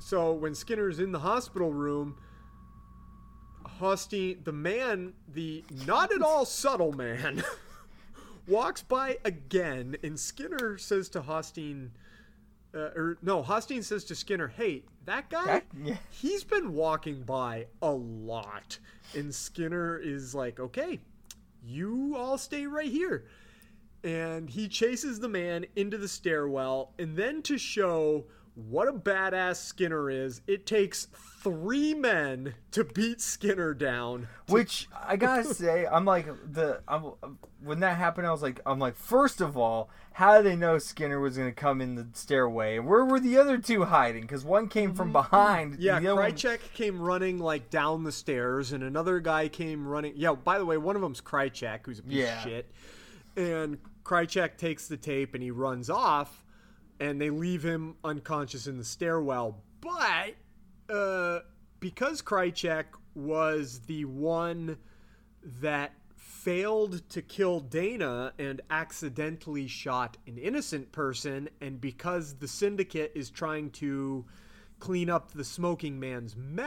[0.05, 2.17] So when Skinner's in the hospital room,
[3.79, 7.41] Hosteen, the man, the not at all subtle man,
[8.47, 11.89] walks by again, and Skinner says to Hosteen,
[12.75, 15.97] uh, or no, Hosteen says to Skinner, "Hey, that guy, That- yeah.
[16.09, 18.79] he's been walking by a lot."
[19.15, 20.99] And Skinner is like, "Okay,
[21.65, 23.25] you all stay right here."
[24.05, 29.55] and he chases the man into the stairwell and then to show what a badass
[29.57, 31.07] Skinner is, it takes
[31.41, 34.27] 3 men to beat Skinner down.
[34.47, 37.13] Which I gotta say, I'm like the I'm,
[37.63, 40.77] when that happened, I was like, I'm like, first of all, how did they know
[40.77, 42.77] Skinner was gonna come in the stairway?
[42.79, 44.21] Where were the other two hiding?
[44.21, 45.73] Because one came from behind.
[45.73, 45.81] Mm-hmm.
[45.81, 50.13] Yeah, the other one- came running like down the stairs, and another guy came running.
[50.15, 52.37] Yeah, by the way, one of them's Krychek, who's a piece Yeah.
[52.37, 52.71] of shit.
[53.35, 56.42] And Krychek takes the tape and he runs off,
[56.99, 59.61] and they leave him unconscious in the stairwell.
[59.81, 60.35] But
[60.93, 61.39] uh,
[61.79, 64.77] because Krychek was the one
[65.61, 73.11] that failed to kill Dana and accidentally shot an innocent person, and because the syndicate
[73.15, 74.25] is trying to
[74.79, 76.63] clean up the smoking man's me-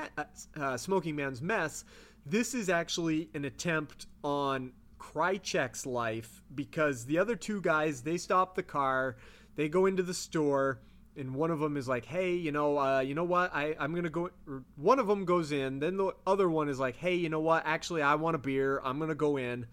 [0.59, 1.85] uh, smoking man's mess,
[2.25, 8.55] this is actually an attempt on Krychek's life because the other two guys they stop
[8.55, 9.17] the car,
[9.57, 10.81] they go into the store,
[11.17, 13.55] and one of them is like, "Hey, you know, uh, you know what?
[13.55, 14.31] I I'm gonna go."
[14.77, 17.65] One of them goes in, then the other one is like, "Hey, you know what?
[17.67, 18.81] Actually, I want a beer.
[18.85, 19.67] I'm gonna go in."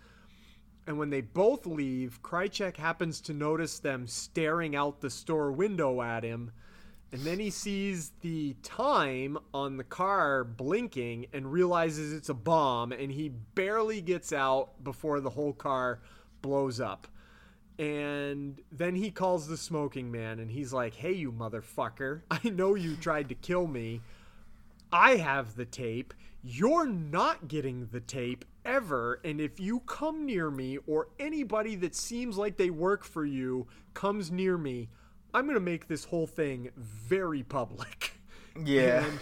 [0.85, 6.01] And when they both leave, Krychek happens to notice them staring out the store window
[6.01, 6.51] at him.
[7.13, 12.91] And then he sees the time on the car blinking and realizes it's a bomb.
[12.91, 16.01] And he barely gets out before the whole car
[16.41, 17.07] blows up.
[17.79, 22.21] And then he calls the smoking man and he's like, Hey, you motherfucker.
[22.31, 24.01] I know you tried to kill me.
[24.91, 26.13] I have the tape.
[26.43, 29.19] You're not getting the tape ever.
[29.23, 33.67] And if you come near me or anybody that seems like they work for you
[33.93, 34.89] comes near me,
[35.33, 38.13] I'm going to make this whole thing very public.
[38.63, 39.05] Yeah.
[39.05, 39.19] And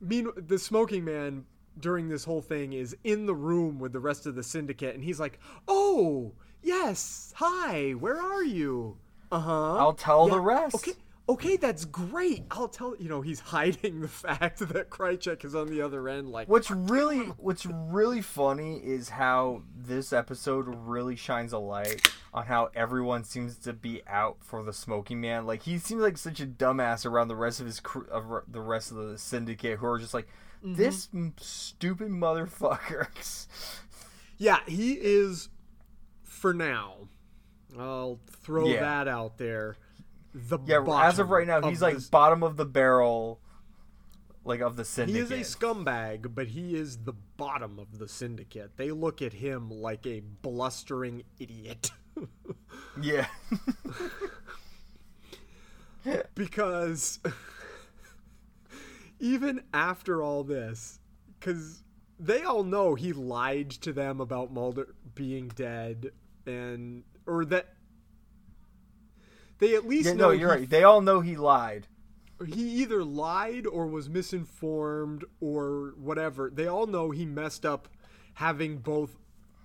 [0.00, 1.46] mean the smoking man
[1.80, 5.02] during this whole thing is in the room with the rest of the syndicate and
[5.02, 7.32] he's like, "Oh, yes.
[7.36, 7.92] Hi.
[7.92, 8.98] Where are you?"
[9.32, 9.76] Uh-huh.
[9.76, 10.76] I'll tell the rest.
[10.76, 10.92] Okay.
[11.28, 12.44] Okay, that's great.
[12.52, 16.30] I'll tell you know, he's hiding the fact that Krychek is on the other end
[16.30, 22.46] like What's really what's really funny is how this episode really shines a light on
[22.46, 25.46] how everyone seems to be out for the smoking man.
[25.46, 28.60] Like he seems like such a dumbass around the rest of his crew, of the
[28.60, 30.28] rest of the syndicate who are just like
[30.62, 33.08] this m- stupid motherfucker.
[34.38, 35.48] Yeah, he is
[36.36, 37.08] for now
[37.78, 38.80] I'll throw Yeah.
[38.80, 39.76] that out there.
[40.34, 43.40] The Yeah, as of right now, he's like this- bottom of the barrel,
[44.44, 45.28] like of the syndicate.
[45.28, 48.76] he is a scumbag, but he is the bottom of the syndicate.
[48.76, 51.90] They look at him like a blustering idiot.
[53.00, 53.26] yeah,
[56.34, 57.18] because
[59.18, 61.00] even after all this,
[61.38, 61.82] because
[62.18, 66.12] they all know he lied to them about Mulder being dead,
[66.46, 67.74] and or that
[69.58, 70.14] they at least yeah.
[70.14, 70.70] know No, you're he right.
[70.70, 71.86] They all know he lied.
[72.46, 76.50] he either lied or was misinformed or whatever.
[76.52, 77.88] They all know he messed up
[78.34, 79.16] having both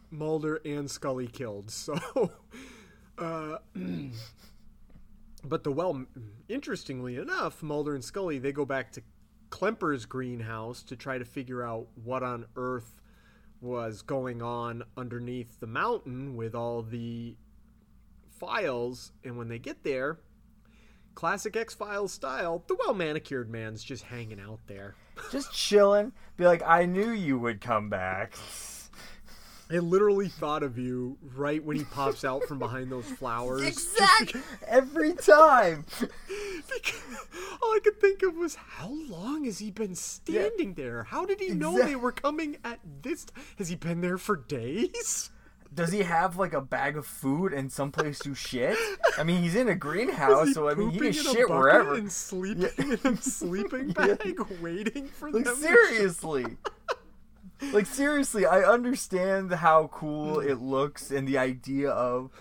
[0.10, 1.72] Mulder and Scully killed.
[1.82, 2.32] So,
[3.17, 3.58] uh,
[5.44, 6.06] but the well,
[6.48, 9.02] interestingly enough, Mulder and Scully they go back to
[9.50, 13.01] Klemper's greenhouse to try to figure out what on earth
[13.62, 17.36] was going on underneath the mountain with all the
[18.39, 19.12] files.
[19.24, 20.19] And when they get there,
[21.15, 24.95] classic X Files style, the well manicured man's just hanging out there.
[25.32, 26.12] Just chilling.
[26.38, 28.38] Be like, I knew you would come back.
[29.72, 33.62] I literally thought of you right when he pops out from behind those flowers.
[33.64, 34.42] Exactly.
[34.68, 35.86] Every time.
[36.74, 37.02] Because
[37.62, 41.04] all I could think of was how long has he been standing there?
[41.04, 43.26] How did he know they were coming at this?
[43.26, 45.32] t- Has he been there for days?
[45.74, 48.78] Does he have like a bag of food and someplace to shit?
[49.18, 51.96] I mean, he's in a greenhouse, so I mean, he can shit wherever.
[51.96, 55.56] and sleeping in a sleeping bag, waiting for Like them.
[55.58, 56.46] seriously.
[57.74, 60.47] Like seriously, I understand how cool mm.
[60.47, 62.32] it looks and the idea of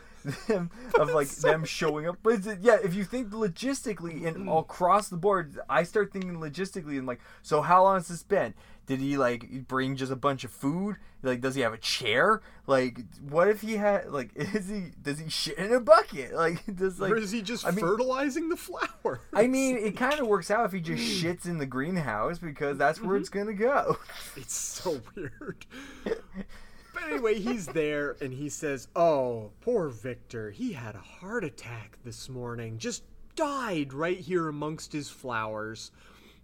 [0.49, 2.19] them of like them showing up.
[2.23, 4.59] But yeah, if you think logistically and mm.
[4.59, 8.55] across the board, I start thinking logistically and like, so how long has this been?
[8.91, 10.97] Did he like bring just a bunch of food?
[11.23, 12.43] Like, does he have a chair?
[12.67, 12.99] Like,
[13.29, 16.33] what if he had like, is he does he shit in a bucket?
[16.41, 19.21] Like, does like, or is he just I mean- fertilizing the flowers?
[19.33, 22.79] I mean, it kind of works out if he just shits in the greenhouse because
[22.79, 23.21] that's where mm-hmm.
[23.21, 23.97] it's gonna go.
[24.37, 25.67] It's so weird.
[26.03, 30.51] But anyway, he's there and he says, Oh, poor Victor.
[30.51, 32.79] He had a heart attack this morning.
[32.79, 33.05] Just
[33.37, 35.93] died right here amongst his flowers.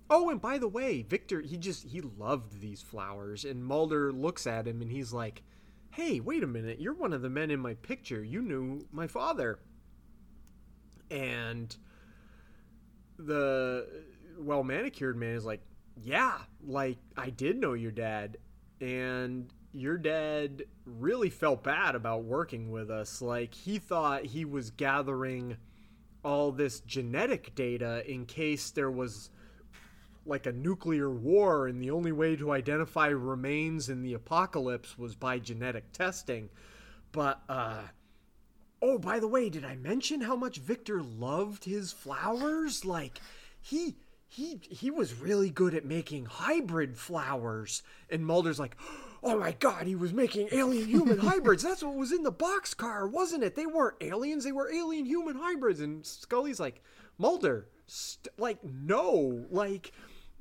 [0.08, 3.44] Oh, and by the way, Victor, he just, he loved these flowers.
[3.44, 5.42] And Mulder looks at him and he's like,
[5.90, 6.80] Hey, wait a minute.
[6.80, 8.22] You're one of the men in my picture.
[8.22, 9.58] You knew my father.
[11.10, 11.74] And
[13.18, 13.86] the
[14.38, 15.62] well manicured man is like,
[16.00, 18.36] Yeah, like I did know your dad.
[18.80, 23.20] And your dad really felt bad about working with us.
[23.20, 25.56] Like he thought he was gathering
[26.24, 29.30] all this genetic data in case there was
[30.26, 35.14] like a nuclear war and the only way to identify remains in the apocalypse was
[35.14, 36.48] by genetic testing.
[37.12, 37.82] But uh
[38.82, 42.84] Oh, by the way, did I mention how much Victor loved his flowers?
[42.84, 43.20] Like
[43.60, 43.96] he
[44.28, 47.82] he he was really good at making hybrid flowers.
[48.10, 48.76] And Mulder's like,
[49.22, 51.62] "Oh my god, he was making alien human hybrids.
[51.62, 53.54] That's what was in the boxcar, wasn't it?
[53.54, 56.82] They weren't aliens, they were alien human hybrids." And Scully's like,
[57.16, 59.92] "Mulder, st- like no, like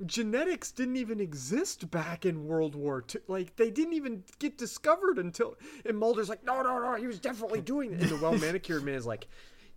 [0.04, 3.22] genetics didn't even exist back in World War II.
[3.28, 5.56] Like they didn't even get discovered until.
[5.84, 8.00] And Mulder's like, no, no, no, he was definitely doing it.
[8.00, 9.28] And the well manicured man is like,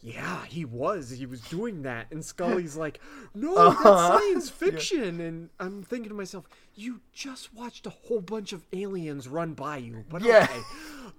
[0.02, 1.10] yeah, he was.
[1.10, 2.08] He was doing that.
[2.12, 3.00] And Scully's like,
[3.34, 3.96] no, that's Uh-huh.
[3.96, 5.20] science fiction.
[5.22, 9.78] And I'm thinking to myself, you just watched a whole bunch of aliens run by
[9.78, 10.06] you.
[10.10, 10.48] But Yeah.
[10.52, 10.68] okay.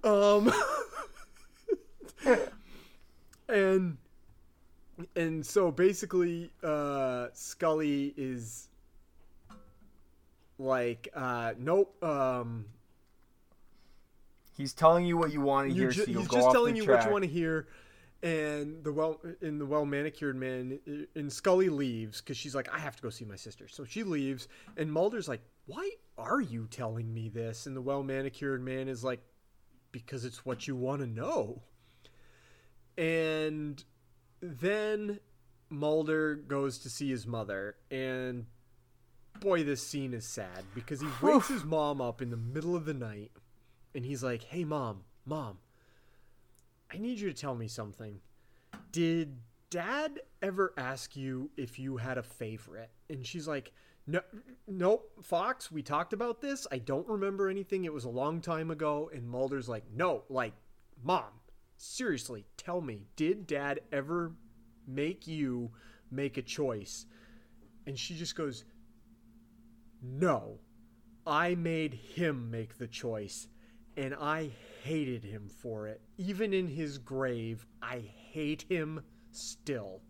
[0.03, 0.51] Um.
[3.49, 3.97] and
[5.15, 8.67] and so basically uh scully is
[10.61, 12.65] like uh nope um
[14.57, 16.99] He's telling you what you want to hear, ju- so he's just telling you track.
[16.99, 17.67] what you want to hear
[18.21, 20.77] and the well in the well manicured man
[21.15, 23.67] and scully leaves because she's like i have to go see my sister.
[23.67, 24.47] So she leaves
[24.77, 27.65] and mulder's like why are you telling me this?
[27.65, 29.21] And the well manicured man is like
[29.91, 31.61] because it's what you want to know.
[32.97, 33.83] And
[34.41, 35.19] then
[35.69, 38.45] mulder goes to see his mother and
[39.39, 42.85] boy this scene is sad because he wakes his mom up in the middle of
[42.85, 43.31] the night
[43.95, 45.57] and he's like hey mom mom
[46.93, 48.19] I need you to tell me something.
[48.91, 49.37] Did
[49.69, 52.89] dad ever ask you if you had a favorite?
[53.09, 53.71] And she's like,
[54.07, 54.19] no,
[54.67, 56.67] nope, Fox, we talked about this.
[56.71, 57.85] I don't remember anything.
[57.85, 59.09] It was a long time ago.
[59.13, 60.53] And Mulder's like, no, like,
[61.01, 61.29] mom,
[61.77, 64.33] seriously, tell me, did dad ever
[64.85, 65.71] make you
[66.09, 67.05] make a choice?
[67.87, 68.65] And she just goes,
[70.01, 70.59] no,
[71.25, 73.47] I made him make the choice.
[73.97, 74.51] And I
[74.83, 76.01] hated him for it.
[76.17, 80.01] Even in his grave, I hate him still.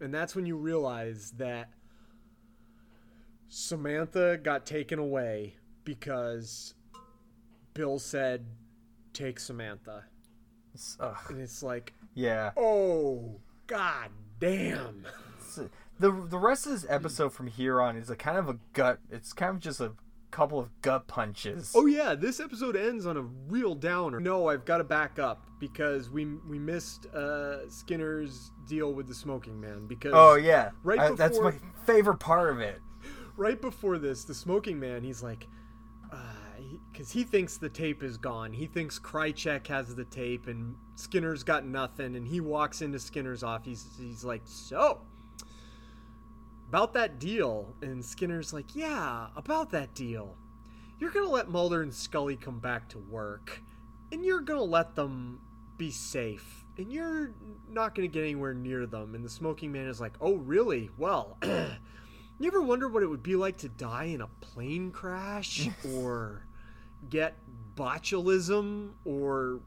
[0.00, 1.70] And that's when you realize that
[3.48, 6.74] Samantha got taken away because
[7.74, 8.46] Bill said,
[9.12, 10.04] take Samantha.
[10.74, 12.52] It's- ugh, And it's like, yeah.
[12.56, 15.06] oh, god damn.
[16.02, 18.98] The the rest of this episode from here on is a kind of a gut.
[19.10, 19.92] It's kind of just a
[20.32, 21.72] couple of gut punches.
[21.76, 24.18] Oh yeah, this episode ends on a real downer.
[24.18, 29.14] No, I've got to back up because we we missed uh, Skinner's deal with the
[29.14, 30.70] smoking man because Oh, yeah.
[30.82, 31.54] Right I- that's my
[31.86, 32.80] favorite part of it.
[33.36, 35.46] right before this, the smoking man, he's like,
[36.92, 38.52] because he thinks the tape is gone.
[38.52, 42.16] He thinks Krychek has the tape, and Skinner's got nothing.
[42.16, 43.86] And he walks into Skinner's office.
[43.98, 45.00] He's like, so.
[46.72, 47.74] About that deal.
[47.82, 50.38] And Skinner's like, yeah, about that deal.
[50.98, 53.60] You're going to let Mulder and Scully come back to work.
[54.10, 55.38] And you're going to let them
[55.76, 56.64] be safe.
[56.78, 57.32] And you're
[57.68, 59.14] not going to get anywhere near them.
[59.14, 60.88] And the smoking man is like, oh, really?
[60.96, 65.68] Well, you ever wonder what it would be like to die in a plane crash?
[65.94, 66.46] or
[67.10, 67.36] get
[67.76, 68.92] botulism?
[69.04, 69.60] Or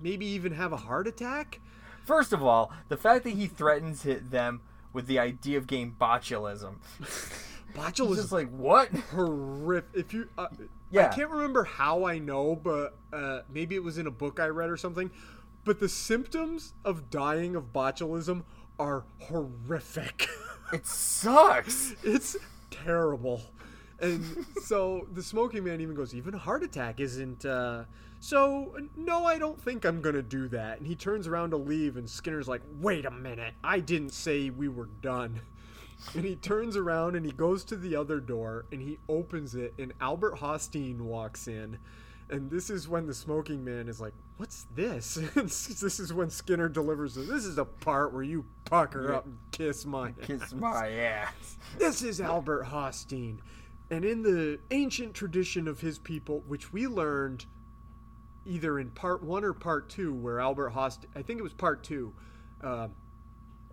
[0.00, 1.60] maybe even have a heart attack?
[2.04, 4.62] First of all, the fact that he threatens hit them
[4.96, 6.76] with the idea of game botulism.
[7.74, 8.88] Botulism is like, what?
[9.14, 9.90] horrific.
[9.92, 10.46] If you, uh,
[10.90, 11.10] Yeah.
[11.10, 14.46] I can't remember how I know, but uh, maybe it was in a book I
[14.46, 15.10] read or something.
[15.64, 18.44] But the symptoms of dying of botulism
[18.78, 20.28] are horrific.
[20.72, 21.94] It sucks.
[22.02, 22.36] it's
[22.72, 23.40] terrible.
[24.00, 27.44] And so the smoking man even goes, even a heart attack isn't.
[27.44, 27.84] Uh...
[28.20, 30.78] So no, I don't think I'm gonna do that.
[30.78, 34.50] And he turns around to leave, and Skinner's like, wait a minute, I didn't say
[34.50, 35.40] we were done.
[36.14, 39.74] And he turns around and he goes to the other door and he opens it,
[39.78, 41.78] and Albert Hosteen walks in.
[42.28, 45.16] And this is when the smoking man is like, What's this?
[45.36, 47.28] And this is when Skinner delivers it.
[47.28, 51.56] This is the part where you pucker up and kiss my Kiss my ass.
[51.78, 53.38] this is Albert Hosteen.
[53.90, 57.46] And in the ancient tradition of his people, which we learned
[58.44, 61.82] either in part one or part two, where Albert Hosteen, I think it was part
[61.82, 62.12] two,
[62.62, 62.88] uh,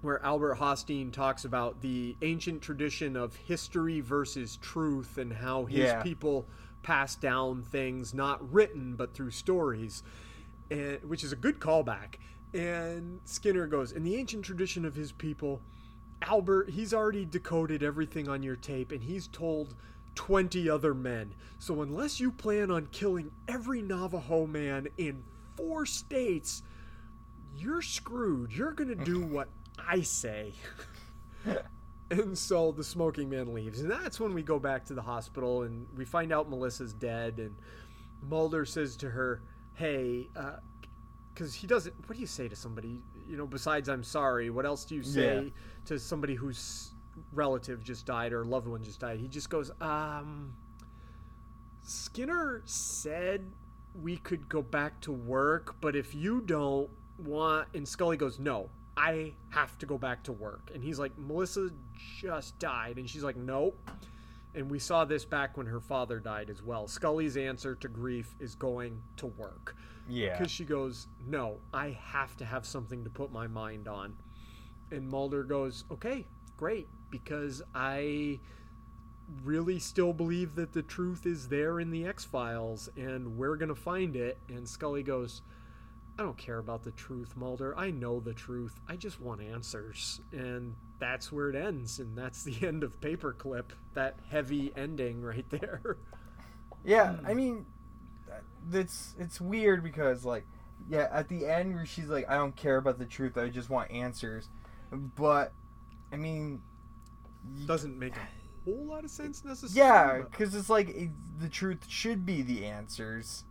[0.01, 5.89] where Albert Hosteen talks about the ancient tradition of history versus truth and how his
[5.89, 6.03] Yeah.
[6.03, 6.47] people
[6.83, 10.03] pass down things not written but through stories,
[10.69, 12.15] and, which is a good callback.
[12.53, 15.61] And Skinner goes, in the ancient tradition of his people,
[16.21, 19.75] Albert, he's already decoded everything on your tape and he's told
[20.15, 21.33] 20 other men.
[21.59, 25.23] So unless you plan on killing every Navajo man in
[25.55, 26.63] four states,
[27.55, 28.51] you're screwed.
[28.51, 30.53] You're going to do what I say.
[32.11, 33.79] and so the smoking man leaves.
[33.79, 37.39] And that's when we go back to the hospital and we find out Melissa's dead.
[37.39, 37.55] And
[38.29, 39.41] Mulder says to her,
[39.75, 40.57] Hey, uh,
[41.33, 43.01] because he doesn't, what do you say to somebody?
[43.27, 45.49] You know, besides I'm sorry, what else do you say Yeah.
[45.85, 46.91] to somebody whose
[47.31, 49.19] relative just died or loved one just died?
[49.19, 50.55] He just goes, Um,
[51.83, 53.51] Skinner said
[54.01, 58.69] we could go back to work, but if you don't want, and Scully goes, no,
[58.97, 60.71] I have to go back to work.
[60.73, 61.69] And he's like, Melissa
[62.19, 62.97] just died.
[62.97, 63.77] And she's like, nope.
[64.55, 66.87] And we saw this back when her father died as well.
[66.87, 69.75] Scully's answer to grief is going to work.
[70.07, 70.37] Yeah.
[70.37, 74.15] Because she goes, no, I have to have something to put my mind on.
[74.91, 78.39] And Mulder goes, okay, great, because I
[79.43, 83.69] really still believe that the truth is there in the X Files and we're going
[83.69, 84.39] to find it.
[84.49, 85.43] And Scully goes,
[86.17, 87.77] I don't care about the truth, Mulder.
[87.77, 88.79] I know the truth.
[88.89, 90.21] I just want answers.
[90.31, 91.99] And that's where it ends.
[91.99, 93.65] And that's the end of Paperclip.
[93.93, 95.97] That heavy ending right there.
[96.83, 97.17] Yeah.
[97.25, 97.67] I mean,
[98.27, 98.37] uh,
[98.71, 100.45] it's it's weird because like,
[100.89, 103.69] yeah, at the end where she's like, I don't care about the truth, I just
[103.69, 104.49] want answers,
[104.91, 105.53] but,
[106.11, 106.61] I mean,
[107.65, 108.19] Doesn't make a
[108.65, 109.77] whole lot of sense necessarily.
[109.89, 113.43] yeah, because it's like it, the truth should be the answers.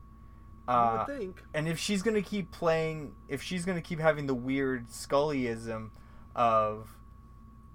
[0.69, 1.43] I Uh, would think.
[1.55, 5.91] and if she's gonna keep playing, if she's gonna keep having the weird Scullyism
[6.37, 6.97] of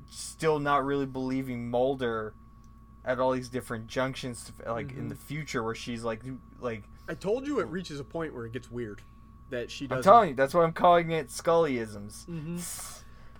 [0.10, 2.34] still not really believing Mulder
[3.06, 5.10] at all these different junctions, like in Mhm.
[5.10, 6.24] the future, where she's like,
[6.60, 9.02] like I told you it reaches a point where it gets weird.
[9.50, 10.04] That she I'm doesn't.
[10.04, 12.26] telling you, that's why I'm calling it Scullyisms.
[12.26, 12.60] Mhm.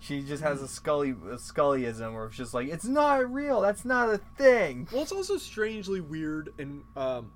[0.00, 3.60] She just has a Scully a Scullyism where it's just like it's not real.
[3.60, 4.88] That's not a thing.
[4.92, 7.32] Well, it's also strangely weird, and um,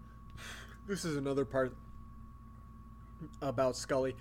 [0.87, 1.75] this is another part
[3.41, 4.17] about Scully.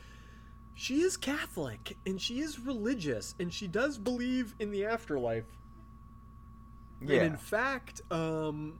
[0.73, 5.45] She is Catholic, and she is religious, and she does believe in the afterlife.
[7.01, 8.79] Yeah, And in fact, um,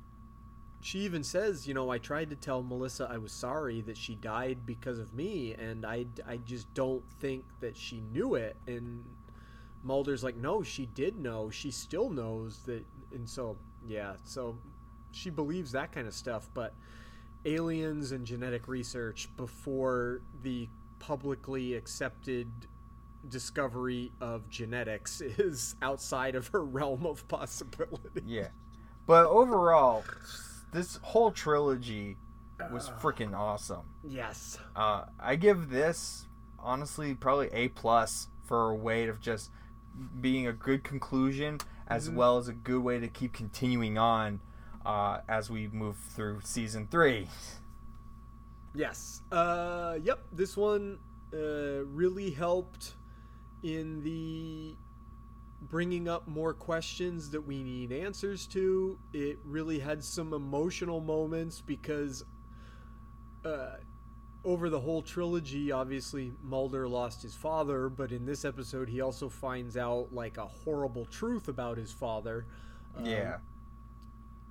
[0.82, 4.16] she even says, you know, I tried to tell Melissa I was sorry that she
[4.16, 8.56] died because of me, and I, I just don't think that she knew it.
[8.68, 9.04] And
[9.84, 11.50] Mulder's like, no, she did know.
[11.50, 12.86] She still knows that.
[13.14, 13.58] And so,
[13.88, 14.58] yeah, so
[15.12, 16.50] she believes that kind of stuff.
[16.54, 16.74] But
[17.46, 20.70] aliens and genetic research before the
[21.00, 22.48] publicly accepted
[23.28, 28.22] discovery of genetics is outside of her realm of possibility.
[28.26, 28.50] Yeah.
[29.08, 30.04] But overall,
[30.72, 32.18] this whole trilogy
[32.72, 33.84] was freaking awesome.
[34.08, 34.60] Yes.
[34.76, 36.28] Uh, I give this
[36.60, 39.50] honestly probably a plus for a way of just
[40.20, 44.40] being a good conclusion as well as a good way to keep continuing on
[44.86, 47.28] uh, as we move through season three.
[48.74, 49.22] Yes.
[49.32, 50.20] Uh, yep.
[50.32, 51.00] This one
[51.34, 52.94] uh, really helped
[53.64, 54.76] in the
[55.62, 58.98] bringing up more questions that we need answers to.
[59.14, 62.24] It really had some emotional moments because
[63.46, 63.76] uh,
[64.44, 69.30] over the whole trilogy, obviously Mulder lost his father, but in this episode, he also
[69.30, 72.46] finds out like a horrible truth about his father.
[72.98, 73.38] Um, yeah.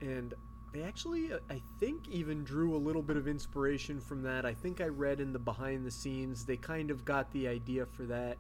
[0.00, 0.32] and
[0.72, 4.54] they actually uh, i think even drew a little bit of inspiration from that i
[4.54, 8.04] think i read in the behind the scenes they kind of got the idea for
[8.04, 8.38] that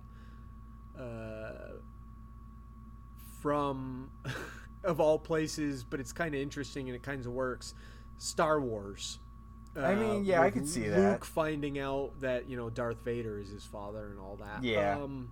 [0.98, 1.74] uh,
[3.40, 4.10] from
[4.84, 7.74] of all places but it's kind of interesting and it kind of works
[8.16, 9.18] star wars
[9.76, 11.10] I mean, yeah, I could see Luke that.
[11.12, 14.64] Luke finding out that you know Darth Vader is his father and all that.
[14.64, 14.98] Yeah.
[14.98, 15.30] Um,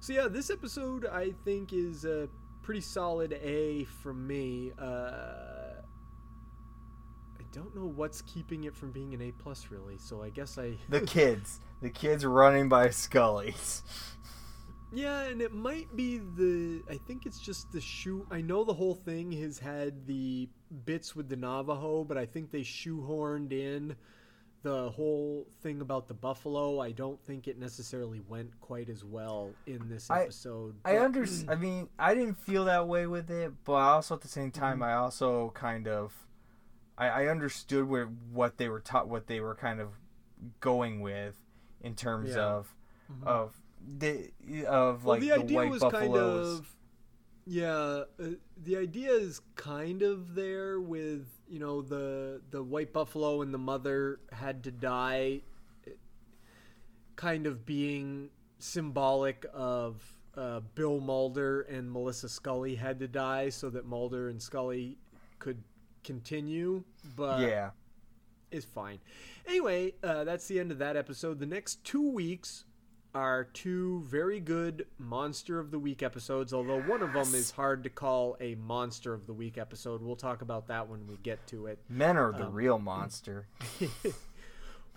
[0.00, 2.28] so yeah, this episode I think is a
[2.62, 4.72] pretty solid A from me.
[4.78, 5.82] Uh,
[7.38, 9.98] I don't know what's keeping it from being an A plus really.
[9.98, 11.60] So I guess I The kids.
[11.82, 13.82] The kids running by Scully's.
[14.92, 16.82] Yeah, and it might be the.
[16.88, 18.26] I think it's just the shoe.
[18.30, 20.48] I know the whole thing has had the
[20.84, 23.96] bits with the Navajo, but I think they shoehorned in
[24.62, 26.80] the whole thing about the buffalo.
[26.80, 30.74] I don't think it necessarily went quite as well in this episode.
[30.84, 31.50] I but- understand.
[31.50, 34.74] I mean, I didn't feel that way with it, but also at the same time,
[34.74, 34.84] mm-hmm.
[34.84, 36.12] I also kind of,
[36.98, 39.90] I, I understood where what they were taught, what they were kind of
[40.60, 41.36] going with,
[41.80, 42.42] in terms Yeah.
[42.42, 42.74] of,
[43.12, 43.28] mm-hmm.
[43.28, 43.54] of
[43.86, 44.30] the
[44.66, 46.58] of Well, like the the, idea white was buffaloes.
[46.58, 46.75] kind of
[47.46, 48.26] yeah uh,
[48.64, 53.58] the idea is kind of there with you know the the white buffalo and the
[53.58, 55.40] mother had to die
[57.14, 58.28] kind of being
[58.58, 60.02] symbolic of
[60.36, 64.98] uh, bill mulder and melissa scully had to die so that mulder and scully
[65.38, 65.62] could
[66.02, 66.82] continue
[67.16, 67.70] but yeah,
[68.50, 68.98] is fine.
[69.46, 71.38] Anyway, uh, that's the end of that episode.
[71.38, 72.64] The next two weeks
[73.16, 77.82] are two very good Monster of the Week episodes, although one of them is hard
[77.84, 80.02] to call a Monster of the Week episode.
[80.02, 81.78] We'll talk about that when we get to it.
[81.88, 83.46] men are Um, the real monster.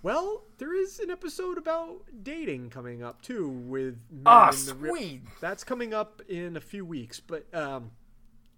[0.01, 4.73] Well, there is an episode about dating coming up too with men Ah, in the
[4.75, 7.91] Ri- That's coming up in a few weeks, but um,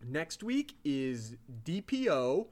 [0.07, 2.45] next week is DPO,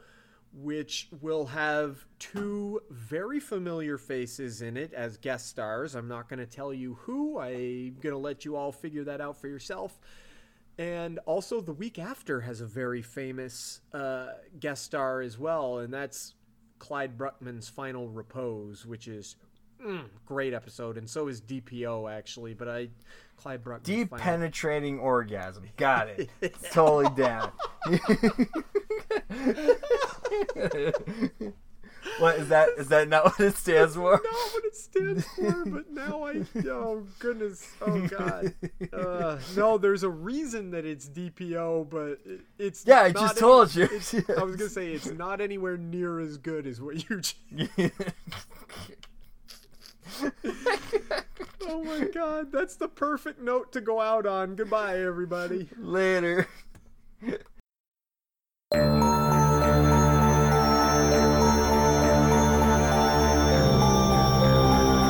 [0.53, 5.95] which will have two very familiar faces in it as guest stars.
[5.95, 7.39] I'm not going to tell you who.
[7.39, 9.99] I'm going to let you all figure that out for yourself.
[10.77, 14.29] And also, the week after has a very famous uh,
[14.59, 16.35] guest star as well, and that's
[16.79, 19.35] Clyde Bruckman's Final Repose, which is
[19.85, 22.53] mm, great episode, and so is DPO actually.
[22.53, 22.89] But I,
[23.35, 25.65] Clyde Bruckman, Deep penetrating orgasm.
[25.75, 26.29] Got it.
[26.71, 27.51] totally down.
[32.19, 32.69] what is that?
[32.77, 34.11] Is that not what it stands for?
[34.11, 38.53] not what it stands for, but now I oh goodness, oh god,
[38.93, 43.39] uh, no, there's a reason that it's DPO, but it, it's Yeah, I just any-
[43.39, 43.85] told you.
[44.37, 47.21] I was gonna say it's not anywhere near as good as what you.
[51.71, 54.55] Oh my god, that's the perfect note to go out on.
[54.55, 55.69] Goodbye, everybody.
[55.77, 56.47] Later.